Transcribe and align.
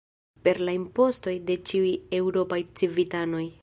Per 0.47 0.53
la 0.69 0.73
impostoj 0.77 1.35
de 1.51 1.59
ĉiuj 1.69 1.95
eŭropaj 2.23 2.63
civitanoj. 2.81 3.51